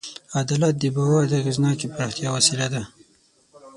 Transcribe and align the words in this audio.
عدالت 0.39 0.75
د 0.79 0.83
باور 0.95 1.23
د 1.27 1.33
اغېزناکې 1.41 1.91
پراختیا 1.93 2.29
وسیله 2.35 2.67
ده. 2.73 2.83